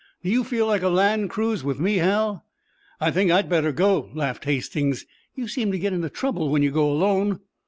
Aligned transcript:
"Do 0.23 0.31
you 0.31 0.43
feel 0.43 0.65
like 0.65 0.81
a 0.81 0.89
land 0.89 1.29
cruise 1.29 1.63
with 1.63 1.79
me, 1.79 1.97
Hal?" 1.97 2.43
"I 2.99 3.11
think 3.11 3.29
I'd 3.29 3.47
better 3.47 3.71
go," 3.71 4.09
laughed 4.15 4.45
Hastings. 4.45 5.05
"You 5.35 5.47
seem 5.47 5.71
to 5.71 5.77
get 5.77 5.93
into 5.93 6.09
trouble 6.09 6.49
when 6.49 6.63
you 6.63 6.71
go 6.71 6.89
alone." 6.91 7.39